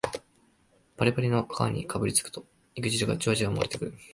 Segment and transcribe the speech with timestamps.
[0.97, 2.43] パリパリの皮にかぶりつくと
[2.75, 3.93] 肉汁がジュワジュワもれてくる